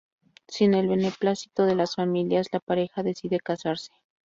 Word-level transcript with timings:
Sin 0.47 0.73
el 0.73 0.87
beneplácito 0.87 1.67
de 1.67 1.75
las 1.75 1.93
familias, 1.93 2.47
la 2.51 2.59
pareja 2.59 3.03
decide 3.03 3.39
casarse. 3.39 3.91